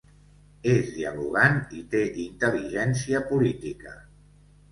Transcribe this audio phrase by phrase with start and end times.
[0.69, 3.93] És dialogant i té intel·ligència política.